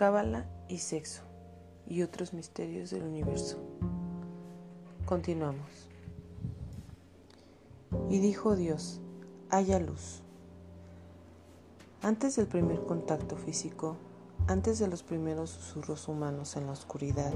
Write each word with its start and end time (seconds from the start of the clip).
cábala 0.00 0.46
y 0.66 0.78
sexo 0.78 1.20
y 1.86 2.00
otros 2.00 2.32
misterios 2.32 2.88
del 2.88 3.02
universo. 3.02 3.58
Continuamos. 5.04 5.90
Y 8.08 8.18
dijo 8.20 8.56
Dios, 8.56 9.02
haya 9.50 9.78
luz. 9.78 10.22
Antes 12.00 12.36
del 12.36 12.46
primer 12.46 12.82
contacto 12.86 13.36
físico, 13.36 13.98
antes 14.46 14.78
de 14.78 14.88
los 14.88 15.02
primeros 15.02 15.50
susurros 15.50 16.08
humanos 16.08 16.56
en 16.56 16.64
la 16.64 16.72
oscuridad, 16.72 17.34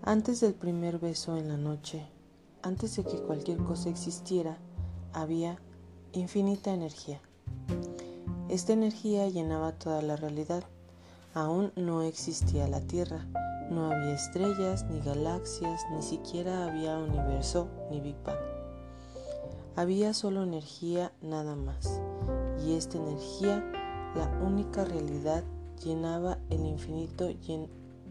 antes 0.00 0.40
del 0.40 0.54
primer 0.54 0.98
beso 0.98 1.36
en 1.36 1.48
la 1.48 1.58
noche, 1.58 2.06
antes 2.62 2.96
de 2.96 3.04
que 3.04 3.20
cualquier 3.20 3.58
cosa 3.58 3.90
existiera, 3.90 4.56
había 5.12 5.58
infinita 6.12 6.72
energía. 6.72 7.20
Esta 8.48 8.72
energía 8.72 9.28
llenaba 9.28 9.72
toda 9.72 10.00
la 10.00 10.16
realidad. 10.16 10.64
Aún 11.36 11.70
no 11.76 12.00
existía 12.00 12.66
la 12.66 12.80
Tierra, 12.80 13.26
no 13.68 13.90
había 13.92 14.14
estrellas, 14.14 14.86
ni 14.88 15.00
galaxias, 15.00 15.82
ni 15.90 16.00
siquiera 16.00 16.64
había 16.64 16.96
universo 16.96 17.68
ni 17.90 18.00
Big 18.00 18.16
Bang. 18.24 18.38
Había 19.76 20.14
solo 20.14 20.44
energía 20.44 21.12
nada 21.20 21.54
más. 21.54 22.00
Y 22.64 22.72
esta 22.72 22.96
energía, 22.96 23.62
la 24.14 24.28
única 24.46 24.86
realidad, 24.86 25.44
llenaba 25.84 26.38
el 26.48 26.64
infinito 26.64 27.28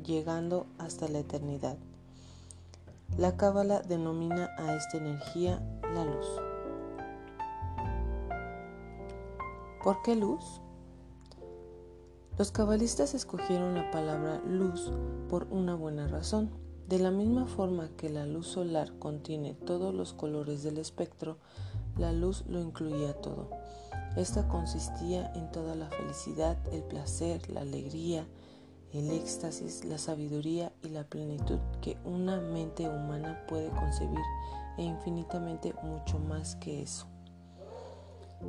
llegando 0.04 0.68
hasta 0.78 1.08
la 1.08 1.18
eternidad. 1.18 1.78
La 3.18 3.38
cábala 3.38 3.82
denomina 3.82 4.52
a 4.60 4.76
esta 4.76 4.98
energía 4.98 5.60
la 5.96 6.06
luz. 6.06 6.28
¿Por 9.84 10.00
qué 10.04 10.16
luz? 10.16 10.62
Los 12.38 12.52
cabalistas 12.52 13.14
escogieron 13.14 13.76
la 13.76 13.90
palabra 13.92 14.42
luz 14.46 14.92
por 15.30 15.48
una 15.52 15.74
buena 15.74 16.06
razón. 16.08 16.50
De 16.90 17.00
la 17.00 17.10
misma 17.10 17.48
forma 17.48 17.90
que 17.96 18.10
la 18.10 18.26
luz 18.26 18.48
solar 18.48 18.92
contiene 19.00 19.54
todos 19.54 19.96
los 19.96 20.12
colores 20.12 20.62
del 20.62 20.78
espectro, 20.78 21.38
la 21.98 22.12
luz 22.12 22.44
lo 22.50 22.60
incluía 22.60 23.14
todo. 23.14 23.50
Esta 24.18 24.50
consistía 24.50 25.32
en 25.34 25.50
toda 25.52 25.76
la 25.76 25.90
felicidad, 25.90 26.58
el 26.74 26.84
placer, 26.84 27.50
la 27.50 27.62
alegría, 27.62 28.28
el 28.92 29.12
éxtasis, 29.12 29.86
la 29.86 29.98
sabiduría 29.98 30.74
y 30.84 30.90
la 30.90 31.06
plenitud 31.06 31.60
que 31.82 31.98
una 32.04 32.42
mente 32.42 32.88
humana 32.88 33.46
puede 33.48 33.70
concebir 33.70 34.20
e 34.78 34.84
infinitamente 34.84 35.74
mucho 35.84 36.20
más 36.20 36.58
que 36.58 36.82
eso. 36.82 37.08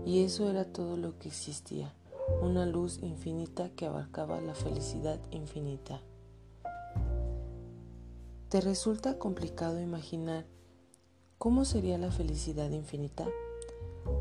Y 0.04 0.24
eso 0.24 0.50
era 0.50 0.64
todo 0.64 0.96
lo 0.96 1.18
que 1.18 1.28
existía, 1.28 1.94
una 2.40 2.66
luz 2.66 2.98
infinita 3.02 3.70
que 3.70 3.86
abarcaba 3.86 4.40
la 4.40 4.54
felicidad 4.54 5.20
infinita. 5.30 6.00
¿Te 8.48 8.60
resulta 8.60 9.18
complicado 9.18 9.80
imaginar 9.80 10.46
cómo 11.38 11.64
sería 11.64 11.98
la 11.98 12.10
felicidad 12.10 12.70
infinita? 12.70 13.26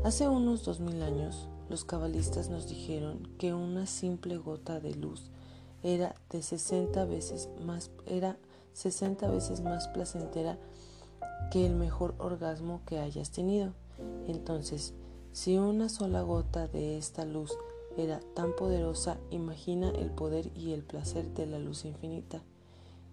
Hace 0.04 0.28
unos 0.28 0.64
dos 0.64 0.80
mil 0.80 1.02
años, 1.02 1.48
los 1.68 1.84
cabalistas 1.84 2.48
nos 2.48 2.68
dijeron 2.68 3.28
que 3.38 3.54
una 3.54 3.86
simple 3.86 4.36
gota 4.36 4.80
de 4.80 4.94
luz 4.94 5.30
era 5.82 6.16
de 6.30 6.42
60 6.42 7.04
veces 7.04 7.48
más 7.64 7.90
era 8.06 8.36
60 8.72 9.28
veces 9.30 9.60
más 9.60 9.88
placentera 9.88 10.58
que 11.50 11.64
el 11.64 11.74
mejor 11.74 12.14
orgasmo 12.18 12.82
que 12.86 12.98
hayas 12.98 13.30
tenido. 13.30 13.72
Entonces, 14.26 14.94
si 15.32 15.56
una 15.56 15.88
sola 15.88 16.22
gota 16.22 16.66
de 16.68 16.98
esta 16.98 17.24
luz 17.24 17.56
era 17.96 18.20
tan 18.34 18.54
poderosa, 18.54 19.18
imagina 19.30 19.90
el 19.90 20.10
poder 20.10 20.50
y 20.56 20.72
el 20.72 20.82
placer 20.82 21.26
de 21.34 21.46
la 21.46 21.58
luz 21.58 21.84
infinita 21.84 22.42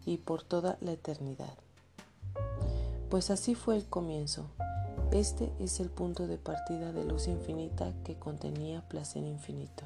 y 0.05 0.17
por 0.17 0.43
toda 0.43 0.77
la 0.81 0.91
eternidad. 0.91 1.57
Pues 3.09 3.29
así 3.29 3.55
fue 3.55 3.75
el 3.75 3.85
comienzo. 3.85 4.47
Este 5.11 5.51
es 5.59 5.79
el 5.79 5.89
punto 5.89 6.27
de 6.27 6.37
partida 6.37 6.91
de 6.91 7.05
luz 7.05 7.27
infinita 7.27 7.93
que 8.03 8.15
contenía 8.15 8.87
placer 8.87 9.23
infinito. 9.23 9.83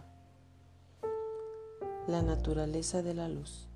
La 2.07 2.21
naturaleza 2.21 3.01
de 3.01 3.13
la 3.13 3.27
luz. 3.27 3.67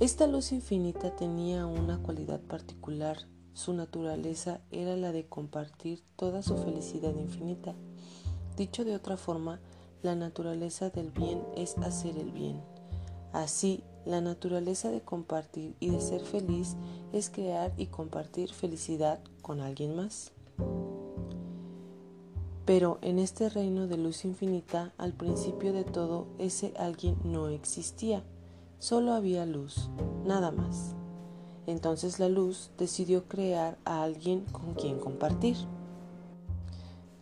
Esta 0.00 0.26
luz 0.26 0.52
infinita 0.52 1.14
tenía 1.14 1.66
una 1.66 1.98
cualidad 1.98 2.40
particular 2.40 3.26
su 3.58 3.72
naturaleza 3.72 4.60
era 4.70 4.96
la 4.96 5.10
de 5.10 5.26
compartir 5.26 6.04
toda 6.14 6.42
su 6.42 6.56
felicidad 6.58 7.12
infinita. 7.16 7.74
Dicho 8.56 8.84
de 8.84 8.94
otra 8.94 9.16
forma, 9.16 9.58
la 10.02 10.14
naturaleza 10.14 10.90
del 10.90 11.10
bien 11.10 11.42
es 11.56 11.76
hacer 11.78 12.16
el 12.16 12.30
bien. 12.30 12.60
Así, 13.32 13.82
la 14.04 14.20
naturaleza 14.20 14.90
de 14.90 15.00
compartir 15.00 15.74
y 15.80 15.90
de 15.90 16.00
ser 16.00 16.20
feliz 16.22 16.76
es 17.12 17.30
crear 17.30 17.72
y 17.76 17.86
compartir 17.86 18.52
felicidad 18.52 19.20
con 19.42 19.60
alguien 19.60 19.96
más. 19.96 20.32
Pero 22.64 22.98
en 23.00 23.18
este 23.18 23.48
reino 23.48 23.86
de 23.86 23.96
luz 23.96 24.24
infinita, 24.24 24.92
al 24.98 25.14
principio 25.14 25.72
de 25.72 25.84
todo, 25.84 26.26
ese 26.38 26.74
alguien 26.78 27.16
no 27.24 27.48
existía. 27.48 28.22
Solo 28.78 29.14
había 29.14 29.46
luz, 29.46 29.90
nada 30.24 30.50
más. 30.52 30.94
Entonces 31.66 32.18
la 32.18 32.28
luz 32.28 32.70
decidió 32.78 33.26
crear 33.26 33.78
a 33.84 34.02
alguien 34.02 34.44
con 34.52 34.74
quien 34.74 34.98
compartir. 34.98 35.56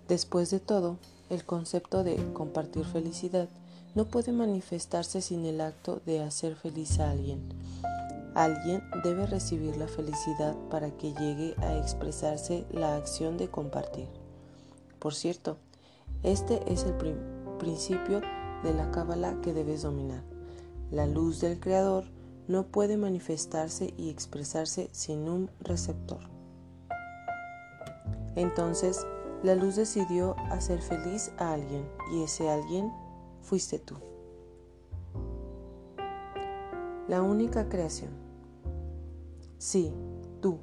Después 0.09 0.50
de 0.50 0.60
todo, 0.60 0.98
el 1.31 1.44
concepto 1.44 2.04
de 2.04 2.16
compartir 2.32 2.84
felicidad 2.84 3.48
no 3.94 4.04
puede 4.04 4.32
manifestarse 4.32 5.22
sin 5.22 5.44
el 5.47 5.60
acto 5.60 6.00
de 6.04 6.22
hacer 6.22 6.54
feliz 6.54 7.00
a 7.00 7.10
alguien. 7.10 7.48
Alguien 8.34 8.82
debe 9.03 9.26
recibir 9.26 9.76
la 9.76 9.88
felicidad 9.88 10.54
para 10.70 10.91
que 10.91 11.15
llegue 11.15 11.54
a 11.59 11.78
expresarse 11.78 12.66
la 12.70 12.97
acción 12.97 13.38
de 13.38 13.48
compartir. 13.48 14.09
Por 14.98 15.15
cierto, 15.15 15.56
este 16.22 16.60
es 16.70 16.84
el 16.84 16.94
principio 17.59 18.20
de 18.62 18.75
la 18.75 18.91
cábala 18.91 19.41
que 19.41 19.54
debes 19.54 19.82
dominar. 19.82 20.22
La 20.91 21.06
luz 21.06 21.41
del 21.41 21.59
Creador 21.59 22.04
no 22.48 22.65
puede 22.65 22.97
manifestarse 22.97 23.94
y 23.97 24.10
expresarse 24.10 24.91
sin 24.92 25.28
un 25.28 25.50
receptor. 25.60 26.20
Entonces, 28.36 29.06
la 29.47 29.55
luz 29.55 29.77
decidió 29.77 30.34
hacer 30.51 30.83
feliz 30.83 31.31
a 31.39 31.53
alguien 31.53 31.89
y 32.12 32.25
ese 32.25 32.51
alguien 32.51 32.93
fuiste 33.43 33.79
tú. 33.79 33.95
La 37.07 37.23
única 37.23 37.69
creación. 37.69 38.11
Sí, 39.59 39.95
tú. 40.41 40.59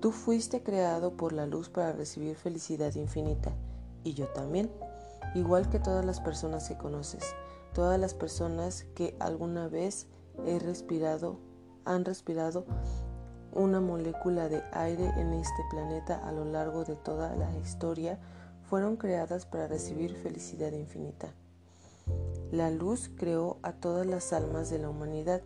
Tú 0.00 0.12
fuiste 0.12 0.62
creado 0.62 1.18
por 1.18 1.34
la 1.34 1.44
luz 1.44 1.68
para 1.68 1.92
recibir 1.92 2.36
felicidad 2.36 2.94
infinita 2.94 3.52
y 4.02 4.14
yo 4.14 4.28
también, 4.28 4.70
igual 5.34 5.68
que 5.68 5.78
todas 5.78 6.06
las 6.06 6.20
personas 6.20 6.70
que 6.70 6.78
conoces, 6.78 7.22
todas 7.74 8.00
las 8.00 8.14
personas 8.14 8.84
que 8.94 9.14
alguna 9.20 9.68
vez 9.68 10.06
he 10.46 10.58
respirado, 10.58 11.38
han 11.84 12.06
respirado 12.06 12.64
una 13.56 13.80
molécula 13.80 14.48
de 14.48 14.62
aire 14.72 15.12
en 15.16 15.32
este 15.32 15.64
planeta 15.70 16.26
a 16.26 16.32
lo 16.32 16.44
largo 16.44 16.84
de 16.84 16.94
toda 16.94 17.34
la 17.34 17.50
historia 17.58 18.18
fueron 18.68 18.96
creadas 18.96 19.46
para 19.46 19.66
recibir 19.66 20.14
felicidad 20.14 20.72
infinita. 20.72 21.28
La 22.52 22.70
luz 22.70 23.10
creó 23.16 23.58
a 23.62 23.72
todas 23.72 24.06
las 24.06 24.32
almas 24.32 24.70
de 24.70 24.78
la 24.78 24.88
humanidad, 24.88 25.42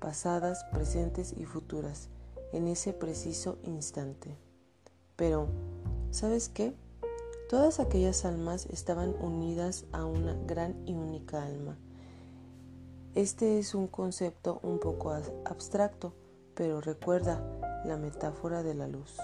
pasadas, 0.00 0.64
presentes 0.72 1.34
y 1.36 1.44
futuras, 1.44 2.08
en 2.52 2.68
ese 2.68 2.92
preciso 2.92 3.58
instante. 3.62 4.36
Pero, 5.16 5.46
¿sabes 6.10 6.48
qué? 6.48 6.74
Todas 7.48 7.80
aquellas 7.80 8.24
almas 8.24 8.66
estaban 8.66 9.14
unidas 9.20 9.84
a 9.92 10.04
una 10.04 10.34
gran 10.46 10.76
y 10.86 10.94
única 10.94 11.44
alma, 11.44 11.78
este 13.14 13.60
es 13.60 13.76
un 13.76 13.86
concepto 13.86 14.58
un 14.64 14.80
poco 14.80 15.12
abstracto, 15.44 16.12
pero 16.54 16.80
recuerda 16.80 17.42
la 17.84 17.96
metáfora 17.96 18.62
de 18.62 18.74
la 18.74 18.88
luz. 18.88 19.16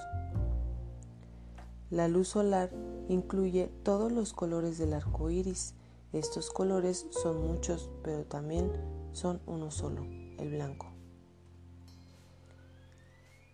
La 1.90 2.06
luz 2.06 2.28
solar 2.28 2.70
incluye 3.08 3.70
todos 3.82 4.12
los 4.12 4.32
colores 4.32 4.78
del 4.78 4.92
arco 4.92 5.30
iris. 5.30 5.74
Estos 6.12 6.50
colores 6.50 7.06
son 7.10 7.46
muchos, 7.46 7.90
pero 8.02 8.24
también 8.24 8.70
son 9.12 9.40
uno 9.46 9.70
solo, 9.70 10.04
el 10.38 10.50
blanco. 10.50 10.86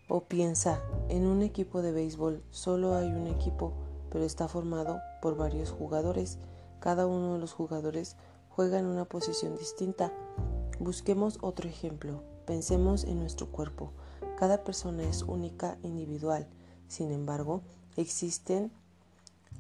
O 0.09 0.25
piensa, 0.25 0.83
en 1.09 1.27
un 1.27 1.43
equipo 1.43 1.83
de 1.83 1.93
béisbol 1.93 2.43
solo 2.51 2.95
hay 2.95 3.09
un 3.09 3.27
equipo, 3.27 3.73
pero 4.11 4.25
está 4.25 4.49
formado 4.49 5.01
por 5.21 5.37
varios 5.37 5.71
jugadores. 5.71 6.39
Cada 6.79 7.07
uno 7.07 7.35
de 7.35 7.41
los 7.41 7.53
jugadores 7.53 8.17
juega 8.51 8.79
en 8.79 8.87
una 8.87 9.05
posición 9.05 9.57
distinta. 9.57 10.13
Busquemos 10.79 11.39
otro 11.41 11.69
ejemplo. 11.69 12.23
Pensemos 12.47 13.03
en 13.05 13.19
nuestro 13.19 13.49
cuerpo. 13.49 13.91
Cada 14.39 14.63
persona 14.63 15.03
es 15.03 15.23
única, 15.23 15.79
individual. 15.83 16.47
Sin 16.87 17.11
embargo, 17.11 17.63
existen 17.97 18.71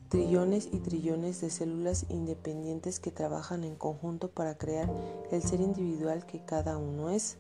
trillones 0.08 0.68
y 0.72 0.78
trillones 0.78 1.40
de 1.40 1.50
células 1.50 2.06
independientes 2.10 3.00
que 3.00 3.10
trabajan 3.10 3.64
en 3.64 3.74
conjunto 3.74 4.28
para 4.30 4.56
crear 4.56 4.88
el 5.32 5.42
ser 5.42 5.60
individual 5.60 6.26
que 6.26 6.44
cada 6.44 6.78
uno 6.78 7.10
es. 7.10 7.38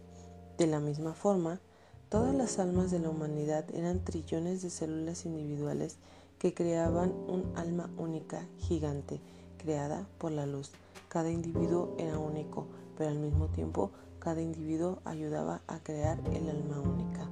De 0.58 0.66
la 0.66 0.80
misma 0.80 1.14
forma, 1.14 1.60
todas 2.08 2.34
las 2.34 2.58
almas 2.58 2.90
de 2.90 2.98
la 2.98 3.10
humanidad 3.10 3.64
eran 3.72 4.04
trillones 4.04 4.62
de 4.62 4.70
células 4.70 5.26
individuales 5.26 5.98
que 6.40 6.54
creaban 6.54 7.12
un 7.28 7.52
alma 7.54 7.88
única, 7.96 8.48
gigante, 8.58 9.20
creada 9.58 10.08
por 10.18 10.32
la 10.32 10.46
luz. 10.46 10.72
Cada 11.08 11.30
individuo 11.30 11.94
era 11.98 12.18
único, 12.18 12.66
pero 12.98 13.10
al 13.10 13.18
mismo 13.18 13.46
tiempo 13.46 13.92
cada 14.26 14.42
individuo 14.42 14.98
ayudaba 15.04 15.62
a 15.68 15.78
crear 15.78 16.18
el 16.34 16.50
alma 16.50 16.80
única. 16.80 17.30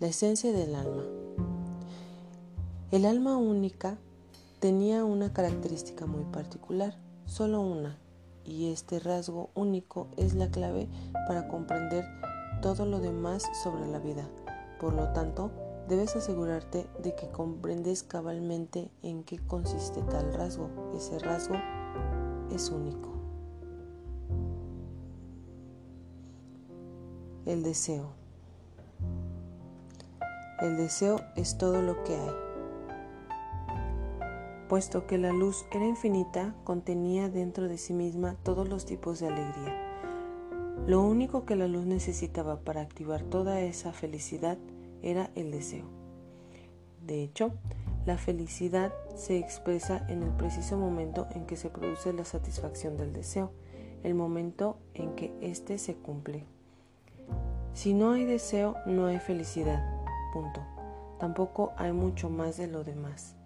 La 0.00 0.06
esencia 0.06 0.50
del 0.50 0.74
alma. 0.74 1.04
El 2.90 3.04
alma 3.04 3.36
única 3.36 3.98
tenía 4.60 5.04
una 5.04 5.34
característica 5.34 6.06
muy 6.06 6.24
particular, 6.24 6.96
solo 7.26 7.60
una, 7.60 7.98
y 8.46 8.72
este 8.72 8.98
rasgo 8.98 9.50
único 9.54 10.08
es 10.16 10.32
la 10.32 10.50
clave 10.50 10.88
para 11.26 11.46
comprender 11.46 12.06
todo 12.62 12.86
lo 12.86 13.00
demás 13.00 13.44
sobre 13.62 13.86
la 13.88 13.98
vida. 13.98 14.26
Por 14.80 14.94
lo 14.94 15.12
tanto, 15.12 15.50
debes 15.86 16.16
asegurarte 16.16 16.86
de 17.02 17.14
que 17.14 17.28
comprendes 17.28 18.04
cabalmente 18.04 18.90
en 19.02 19.22
qué 19.22 19.38
consiste 19.38 20.00
tal 20.00 20.32
rasgo. 20.32 20.70
Ese 20.96 21.18
rasgo 21.18 21.56
es 22.50 22.70
único. 22.70 23.17
El 27.48 27.62
deseo. 27.62 28.10
El 30.60 30.76
deseo 30.76 31.22
es 31.34 31.56
todo 31.56 31.80
lo 31.80 32.04
que 32.04 32.14
hay. 32.14 32.30
Puesto 34.68 35.06
que 35.06 35.16
la 35.16 35.32
luz 35.32 35.64
era 35.72 35.86
infinita, 35.86 36.54
contenía 36.64 37.30
dentro 37.30 37.66
de 37.66 37.78
sí 37.78 37.94
misma 37.94 38.36
todos 38.42 38.68
los 38.68 38.84
tipos 38.84 39.20
de 39.20 39.28
alegría. 39.28 39.74
Lo 40.86 41.00
único 41.00 41.46
que 41.46 41.56
la 41.56 41.68
luz 41.68 41.86
necesitaba 41.86 42.60
para 42.60 42.82
activar 42.82 43.22
toda 43.22 43.62
esa 43.62 43.94
felicidad 43.94 44.58
era 45.00 45.30
el 45.34 45.50
deseo. 45.50 45.86
De 47.06 47.22
hecho, 47.22 47.52
la 48.04 48.18
felicidad 48.18 48.92
se 49.16 49.38
expresa 49.38 50.04
en 50.10 50.22
el 50.22 50.32
preciso 50.32 50.76
momento 50.76 51.26
en 51.30 51.46
que 51.46 51.56
se 51.56 51.70
produce 51.70 52.12
la 52.12 52.26
satisfacción 52.26 52.98
del 52.98 53.14
deseo, 53.14 53.52
el 54.02 54.14
momento 54.14 54.76
en 54.92 55.14
que 55.14 55.32
éste 55.40 55.78
se 55.78 55.94
cumple. 55.94 56.57
Si 57.74 57.94
no 57.94 58.12
hay 58.12 58.24
deseo, 58.24 58.76
no 58.86 59.06
hay 59.06 59.18
felicidad. 59.18 59.84
Punto. 60.32 60.60
Tampoco 61.18 61.72
hay 61.76 61.92
mucho 61.92 62.30
más 62.30 62.56
de 62.56 62.68
lo 62.68 62.84
demás. 62.84 63.36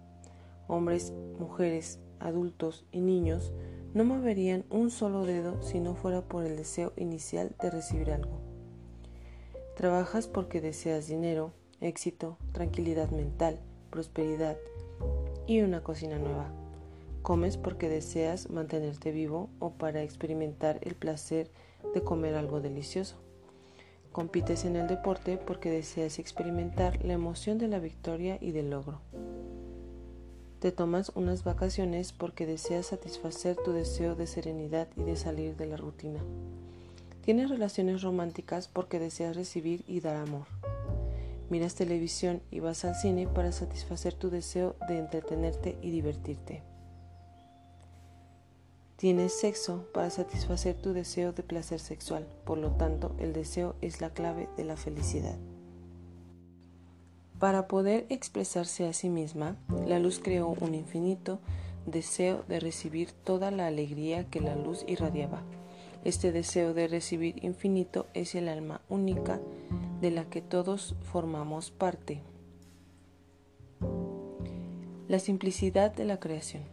Hombres, 0.67 1.13
mujeres, 1.39 1.99
adultos 2.19 2.85
y 2.91 3.01
niños 3.01 3.53
no 3.93 4.03
moverían 4.03 4.65
un 4.69 4.89
solo 4.89 5.25
dedo 5.25 5.61
si 5.61 5.79
no 5.79 5.93
fuera 5.95 6.21
por 6.21 6.45
el 6.45 6.55
deseo 6.57 6.93
inicial 6.95 7.55
de 7.61 7.69
recibir 7.69 8.11
algo. 8.11 8.39
Trabajas 9.75 10.27
porque 10.27 10.61
deseas 10.61 11.07
dinero, 11.07 11.51
éxito, 11.81 12.37
tranquilidad 12.51 13.09
mental, 13.11 13.59
prosperidad 13.89 14.57
y 15.47 15.61
una 15.61 15.83
cocina 15.83 16.17
nueva. 16.17 16.51
Comes 17.21 17.57
porque 17.57 17.89
deseas 17.89 18.49
mantenerte 18.49 19.11
vivo 19.11 19.49
o 19.59 19.71
para 19.71 20.03
experimentar 20.03 20.79
el 20.81 20.95
placer 20.95 21.49
de 21.93 22.01
comer 22.01 22.35
algo 22.35 22.61
delicioso. 22.61 23.22
Compites 24.13 24.63
en 24.63 24.75
el 24.75 24.87
deporte 24.87 25.37
porque 25.37 25.71
deseas 25.71 26.19
experimentar 26.19 27.03
la 27.03 27.13
emoción 27.13 27.57
de 27.57 27.67
la 27.67 27.79
victoria 27.79 28.37
y 28.39 28.51
del 28.51 28.69
logro. 28.69 29.01
Te 30.59 30.71
tomas 30.71 31.11
unas 31.15 31.43
vacaciones 31.43 32.13
porque 32.13 32.45
deseas 32.45 32.85
satisfacer 32.85 33.57
tu 33.65 33.71
deseo 33.73 34.13
de 34.13 34.27
serenidad 34.27 34.87
y 34.95 35.01
de 35.01 35.15
salir 35.15 35.57
de 35.57 35.65
la 35.65 35.77
rutina. 35.77 36.19
Tienes 37.25 37.49
relaciones 37.49 38.03
románticas 38.03 38.67
porque 38.67 38.99
deseas 38.99 39.35
recibir 39.35 39.83
y 39.87 39.99
dar 39.99 40.17
amor. 40.17 40.45
Miras 41.49 41.73
televisión 41.73 42.43
y 42.51 42.59
vas 42.59 42.85
al 42.85 42.93
cine 42.93 43.27
para 43.27 43.51
satisfacer 43.51 44.13
tu 44.13 44.29
deseo 44.29 44.75
de 44.87 44.99
entretenerte 44.99 45.75
y 45.81 45.89
divertirte. 45.89 46.61
Tienes 49.03 49.33
sexo 49.33 49.85
para 49.93 50.09
satisfacer 50.09 50.75
tu 50.75 50.93
deseo 50.93 51.33
de 51.33 51.43
placer 51.43 51.81
sexual, 51.81 52.25
por 52.45 52.57
lo 52.57 52.71
tanto 52.71 53.13
el 53.19 53.33
deseo 53.33 53.75
es 53.81 53.99
la 53.99 54.11
clave 54.11 54.47
de 54.55 54.63
la 54.63 54.77
felicidad. 54.77 55.37
Para 57.37 57.67
poder 57.67 58.05
expresarse 58.07 58.87
a 58.87 58.93
sí 58.93 59.09
misma, 59.09 59.57
la 59.85 59.99
luz 59.99 60.21
creó 60.23 60.55
un 60.57 60.73
infinito 60.73 61.41
deseo 61.85 62.45
de 62.47 62.61
recibir 62.61 63.11
toda 63.11 63.51
la 63.51 63.67
alegría 63.67 64.23
que 64.29 64.39
la 64.39 64.55
luz 64.55 64.85
irradiaba. 64.87 65.41
Este 66.05 66.31
deseo 66.31 66.73
de 66.73 66.87
recibir 66.87 67.43
infinito 67.43 68.07
es 68.13 68.35
el 68.35 68.47
alma 68.47 68.79
única 68.87 69.41
de 69.99 70.11
la 70.11 70.29
que 70.29 70.41
todos 70.41 70.95
formamos 71.01 71.71
parte. 71.71 72.21
La 75.09 75.19
simplicidad 75.19 75.93
de 75.93 76.05
la 76.05 76.21
creación. 76.21 76.63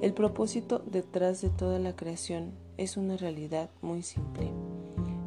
El 0.00 0.14
propósito 0.14 0.82
detrás 0.86 1.42
de 1.42 1.50
toda 1.50 1.78
la 1.78 1.94
creación 1.94 2.52
es 2.78 2.96
una 2.96 3.18
realidad 3.18 3.68
muy 3.82 4.02
simple, 4.02 4.50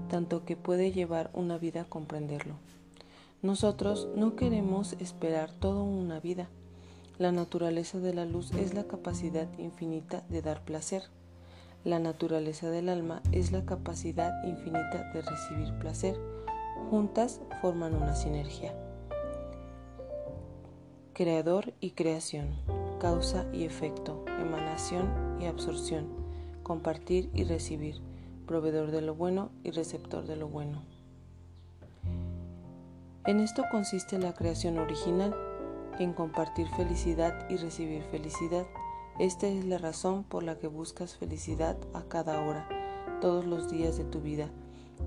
tanto 0.10 0.46
que 0.46 0.58
puede 0.58 0.92
llevar 0.92 1.30
una 1.36 1.60
vida 1.60 1.82
a 1.82 1.86
comprenderlo. 1.86 2.56
Nosotros 3.44 4.10
no 4.16 4.36
queremos 4.36 4.94
esperar 4.94 5.52
toda 5.52 5.84
una 5.84 6.20
vida. 6.20 6.50
La 7.20 7.32
naturaleza 7.32 8.00
de 8.00 8.16
la 8.16 8.26
luz 8.26 8.52
es 8.54 8.74
la 8.74 8.86
capacidad 8.86 9.48
infinita 9.60 10.24
de 10.30 10.42
dar 10.42 10.66
placer. 10.66 11.04
La 11.84 12.00
naturaleza 12.00 12.72
del 12.72 12.90
alma 12.90 13.22
es 13.32 13.52
la 13.52 13.66
capacidad 13.66 14.44
infinita 14.44 15.12
de 15.14 15.22
recibir 15.22 15.72
placer. 15.78 16.20
Juntas 16.90 17.42
forman 17.62 17.94
una 17.94 18.16
sinergia. 18.16 18.74
Creador 21.14 21.74
y 21.80 21.92
creación 21.92 22.83
causa 23.04 23.46
y 23.52 23.66
efecto, 23.66 24.24
emanación 24.40 25.38
y 25.38 25.48
absorción, 25.48 26.08
compartir 26.64 27.30
y 27.34 27.44
recibir, 27.44 28.02
proveedor 28.48 28.92
de 28.92 29.02
lo 29.02 29.14
bueno 29.14 29.52
y 29.62 29.72
receptor 29.72 30.26
de 30.26 30.38
lo 30.38 30.48
bueno. 30.48 30.84
En 33.26 33.42
esto 33.42 33.66
consiste 33.70 34.18
la 34.20 34.34
creación 34.34 34.78
original, 34.78 35.36
en 36.00 36.14
compartir 36.14 36.66
felicidad 36.78 37.46
y 37.50 37.58
recibir 37.58 38.04
felicidad. 38.04 38.66
Esta 39.20 39.48
es 39.48 39.66
la 39.66 39.80
razón 39.80 40.24
por 40.24 40.44
la 40.44 40.58
que 40.58 40.68
buscas 40.68 41.18
felicidad 41.18 41.76
a 41.94 42.04
cada 42.04 42.40
hora, 42.48 42.70
todos 43.20 43.46
los 43.46 43.70
días 43.70 43.98
de 43.98 44.06
tu 44.06 44.22
vida 44.22 44.50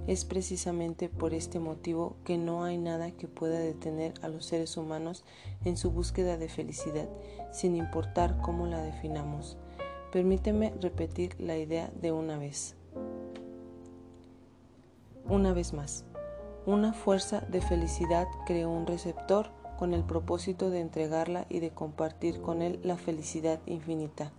es 0.06 0.24
precisamente 0.24 1.08
por 1.08 1.34
este 1.34 1.58
motivo 1.58 2.16
que 2.24 2.38
no 2.38 2.64
hay 2.64 2.78
nada 2.78 3.10
que 3.10 3.28
pueda 3.28 3.58
detener 3.58 4.14
a 4.22 4.28
los 4.28 4.46
seres 4.46 4.76
humanos 4.76 5.24
en 5.64 5.76
su 5.76 5.90
búsqueda 5.90 6.36
de 6.36 6.48
felicidad, 6.48 7.08
sin 7.52 7.76
importar 7.76 8.38
cómo 8.40 8.66
la 8.66 8.82
definamos. 8.82 9.56
Permíteme 10.12 10.72
repetir 10.80 11.34
la 11.40 11.56
idea 11.56 11.90
de 12.00 12.12
una 12.12 12.38
vez. 12.38 12.76
Una 15.28 15.52
vez 15.52 15.72
más, 15.72 16.04
una 16.66 16.92
fuerza 16.92 17.40
de 17.40 17.60
felicidad 17.60 18.26
creó 18.46 18.70
un 18.70 18.86
receptor 18.86 19.50
con 19.76 19.92
el 19.92 20.04
propósito 20.04 20.70
de 20.70 20.80
entregarla 20.80 21.46
y 21.48 21.60
de 21.60 21.70
compartir 21.70 22.40
con 22.40 22.62
él 22.62 22.80
la 22.82 22.96
felicidad 22.96 23.60
infinita. 23.66 24.32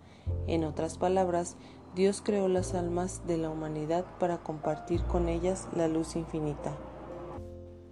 En 0.46 0.64
otras 0.64 0.98
palabras, 0.98 1.56
Dios 1.98 2.22
creó 2.24 2.46
las 2.46 2.74
almas 2.74 3.26
de 3.26 3.38
la 3.38 3.50
humanidad 3.50 4.04
para 4.20 4.38
compartir 4.38 5.02
con 5.06 5.28
ellas 5.28 5.66
la 5.74 5.88
luz 5.88 6.14
infinita. 6.14 6.76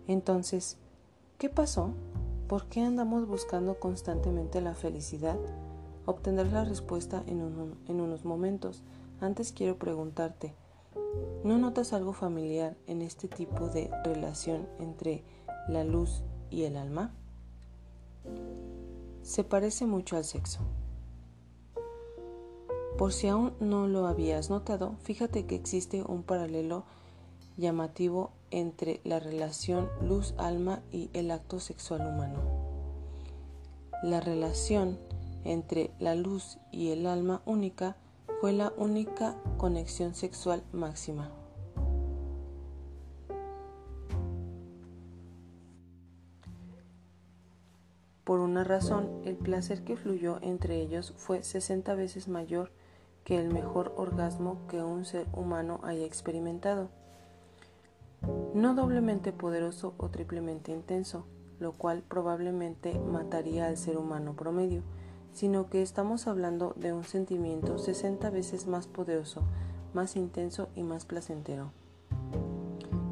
Entonces, 0.07 0.79
¿qué 1.39 1.49
pasó? 1.49 1.91
¿Por 2.47 2.67
qué 2.67 2.83
andamos 2.83 3.27
buscando 3.27 3.81
constantemente 3.81 4.61
la 4.61 4.77
felicidad? 4.77 5.37
Obtendrás 6.05 6.53
la 6.53 6.65
respuesta 6.65 7.25
en, 7.27 7.41
en 7.89 8.01
unos 8.01 8.25
momentos. 8.25 8.85
Antes 9.21 9.51
quiero 9.51 9.77
preguntarte, 9.77 10.55
¿no 11.43 11.59
notas 11.59 11.93
algo 11.93 12.13
familiar 12.13 12.77
en 12.87 13.03
este 13.03 13.27
tipo 13.27 13.67
de 13.67 13.91
relación 14.05 14.69
entre 14.79 15.25
la 15.67 15.83
luz 15.83 16.23
y 16.49 16.63
el 16.63 16.77
alma? 16.77 17.13
Se 19.23 19.43
parece 19.43 19.85
mucho 19.85 20.17
al 20.17 20.23
sexo. 20.23 20.61
Por 22.99 23.13
si 23.13 23.29
aún 23.29 23.53
no 23.61 23.87
lo 23.87 24.07
habías 24.07 24.49
notado, 24.49 24.97
fíjate 25.03 25.45
que 25.45 25.55
existe 25.55 26.03
un 26.03 26.23
paralelo 26.23 26.85
llamativo 27.59 28.31
entre 28.51 29.01
la 29.05 29.21
relación 29.21 29.91
luz-alma 30.01 30.81
y 30.91 31.11
el 31.13 31.31
acto 31.31 31.61
sexual 31.61 32.01
humano. 32.01 32.41
La 34.03 34.21
relación 34.21 34.99
entre 35.45 35.91
la 35.99 36.15
luz 36.15 36.59
y 36.73 36.91
el 36.91 37.07
alma 37.07 37.43
única 37.45 37.97
fue 38.41 38.53
la 38.53 38.73
única 38.79 39.37
conexión 39.59 40.15
sexual 40.15 40.63
máxima. 40.73 41.31
Por 48.25 48.41
una 48.41 48.65
razón, 48.65 49.09
el 49.25 49.37
placer 49.37 49.85
que 49.85 49.97
fluyó 49.97 50.39
entre 50.43 50.81
ellos 50.81 51.13
fue 51.17 51.45
60 51.45 51.95
veces 51.95 52.27
mayor 52.27 52.73
que 53.27 53.41
el 53.41 53.53
mejor 53.53 53.93
orgasmo 53.97 54.61
que 54.69 54.85
un 54.85 55.05
ser 55.05 55.27
humano 55.33 55.81
haya 55.83 56.07
experimentado. 56.07 56.91
No 58.55 58.77
doblemente 58.77 59.33
poderoso 59.33 59.95
o 59.97 60.11
triplemente 60.11 60.71
intenso, 60.71 61.27
lo 61.59 61.73
cual 61.73 62.05
probablemente 62.07 63.01
mataría 63.01 63.67
al 63.67 63.79
ser 63.79 63.99
humano 63.99 64.35
promedio, 64.37 64.83
sino 65.33 65.69
que 65.69 65.83
estamos 65.83 66.29
hablando 66.29 66.73
de 66.77 66.93
un 66.93 67.03
sentimiento 67.03 67.79
60 67.79 68.31
veces 68.31 68.69
más 68.69 68.87
poderoso, 68.87 69.43
más 69.93 70.15
intenso 70.15 70.69
y 70.77 70.85
más 70.85 71.05
placentero. 71.05 71.73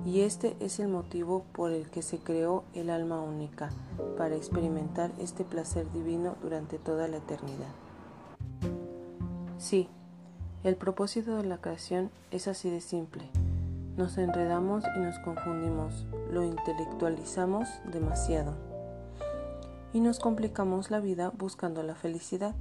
Y 0.07 0.21
este 0.21 0.57
es 0.61 0.79
el 0.79 0.87
motivo 0.87 1.45
por 1.53 1.73
el 1.73 1.91
que 1.91 2.03
se 2.03 2.19
creó 2.19 2.63
el 2.73 2.89
alma 2.89 3.21
única, 3.21 3.71
para 4.17 4.37
experimentar 4.37 5.11
este 5.19 5.43
placer 5.43 5.91
divino 5.93 6.37
durante 6.41 6.79
toda 6.79 7.09
la 7.09 7.17
eternidad. 7.17 7.73
Sí, 9.59 9.89
el 10.65 10.77
propósito 10.77 11.37
de 11.37 11.45
la 11.45 11.59
creación 11.59 12.11
es 12.31 12.49
así 12.49 12.71
de 12.71 12.81
simple. 12.81 13.29
Nos 13.99 14.17
enredamos 14.17 14.83
y 14.97 15.01
nos 15.01 15.19
confundimos, 15.19 16.07
lo 16.33 16.43
intelectualizamos 16.43 17.69
demasiado 17.85 18.55
y 19.93 20.01
nos 20.01 20.19
complicamos 20.19 20.91
la 20.91 21.01
vida 21.01 21.31
buscando 21.37 21.83
la 21.83 21.95
felicidad. 21.95 22.55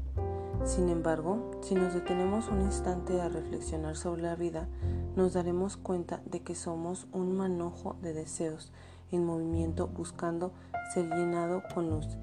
Sin 0.65 0.89
embargo, 0.89 1.51
si 1.63 1.75
nos 1.75 1.93
detenemos 1.93 2.49
un 2.49 2.61
instante 2.61 3.21
a 3.21 3.29
reflexionar 3.29 3.95
sobre 3.95 4.23
la 4.23 4.35
vida, 4.35 4.67
nos 5.15 5.33
daremos 5.33 5.77
cuenta 5.77 6.21
de 6.25 6.41
que 6.41 6.55
somos 6.55 7.07
un 7.13 7.37
manojo 7.37 7.95
de 8.01 8.13
deseos 8.13 8.73
en 9.11 9.25
movimiento 9.25 9.87
buscando 9.87 10.51
ser 10.93 11.07
llenado 11.09 11.63
con 11.73 11.89
luz, 11.89 12.17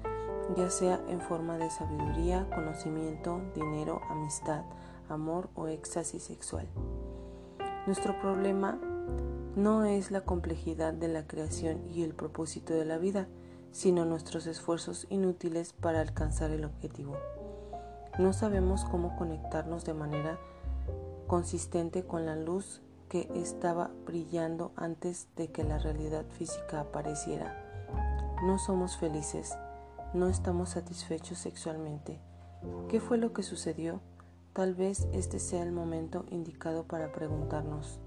ya 0.55 0.69
sea 0.69 1.01
en 1.09 1.21
forma 1.21 1.57
de 1.57 1.71
sabiduría, 1.71 2.47
conocimiento, 2.53 3.41
dinero, 3.55 4.01
amistad, 4.09 4.63
amor 5.11 5.49
o 5.55 5.67
éxtasis 5.67 6.23
sexual. 6.23 6.67
Nuestro 7.85 8.19
problema 8.19 8.79
no 9.55 9.85
es 9.85 10.11
la 10.11 10.21
complejidad 10.21 10.93
de 10.93 11.07
la 11.07 11.27
creación 11.27 11.81
y 11.93 12.03
el 12.03 12.13
propósito 12.13 12.73
de 12.73 12.85
la 12.85 12.97
vida, 12.97 13.27
sino 13.71 14.05
nuestros 14.05 14.47
esfuerzos 14.47 15.07
inútiles 15.09 15.73
para 15.73 16.01
alcanzar 16.01 16.51
el 16.51 16.65
objetivo. 16.65 17.17
No 18.19 18.33
sabemos 18.33 18.85
cómo 18.85 19.15
conectarnos 19.17 19.85
de 19.85 19.93
manera 19.93 20.39
consistente 21.27 22.03
con 22.03 22.25
la 22.25 22.35
luz 22.35 22.81
que 23.09 23.29
estaba 23.35 23.91
brillando 24.05 24.71
antes 24.75 25.27
de 25.35 25.51
que 25.51 25.63
la 25.63 25.79
realidad 25.79 26.25
física 26.29 26.81
apareciera. 26.81 27.57
No 28.43 28.57
somos 28.57 28.97
felices, 28.97 29.57
no 30.13 30.27
estamos 30.27 30.69
satisfechos 30.69 31.37
sexualmente. 31.37 32.19
¿Qué 32.89 32.99
fue 32.99 33.17
lo 33.17 33.33
que 33.33 33.43
sucedió? 33.43 34.01
Tal 34.53 34.75
vez 34.75 35.07
este 35.13 35.39
sea 35.39 35.63
el 35.63 35.71
momento 35.71 36.25
indicado 36.29 36.83
para 36.83 37.13
preguntarnos. 37.13 37.99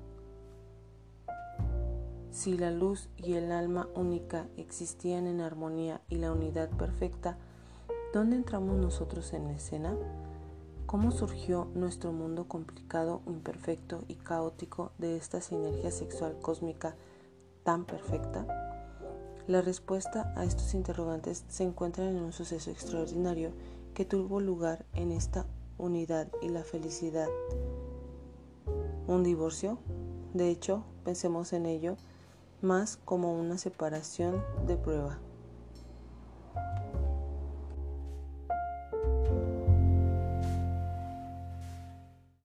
Si 2.30 2.58
la 2.58 2.70
luz 2.70 3.08
y 3.16 3.34
el 3.34 3.50
alma 3.50 3.88
única 3.94 4.46
existían 4.58 5.26
en 5.26 5.40
armonía 5.40 6.02
y 6.10 6.16
la 6.16 6.32
unidad 6.32 6.68
perfecta, 6.68 7.38
¿dónde 8.12 8.36
entramos 8.36 8.76
nosotros 8.76 9.32
en 9.32 9.48
escena? 9.48 9.96
¿Cómo 10.84 11.12
surgió 11.12 11.68
nuestro 11.74 12.12
mundo 12.12 12.46
complicado, 12.46 13.22
imperfecto 13.26 14.04
y 14.06 14.16
caótico 14.16 14.92
de 14.98 15.16
esta 15.16 15.40
sinergia 15.40 15.90
sexual 15.90 16.38
cósmica 16.42 16.94
tan 17.62 17.86
perfecta? 17.86 18.46
La 19.46 19.62
respuesta 19.62 20.34
a 20.36 20.44
estos 20.44 20.74
interrogantes 20.74 21.44
se 21.48 21.64
encuentra 21.64 22.06
en 22.06 22.16
un 22.16 22.32
suceso 22.32 22.70
extraordinario 22.70 23.52
que 23.94 24.04
tuvo 24.04 24.40
lugar 24.40 24.84
en 24.92 25.10
esta 25.10 25.46
unidad 25.78 26.28
y 26.42 26.48
la 26.48 26.64
felicidad. 26.64 27.28
¿Un 29.06 29.22
divorcio? 29.22 29.78
De 30.32 30.48
hecho, 30.48 30.84
pensemos 31.04 31.52
en 31.52 31.66
ello 31.66 31.96
más 32.62 32.96
como 33.04 33.38
una 33.38 33.58
separación 33.58 34.42
de 34.66 34.76
prueba. 34.76 35.18